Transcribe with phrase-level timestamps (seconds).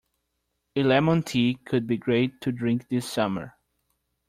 [0.75, 3.53] A lemon tea could be great to drink this summer.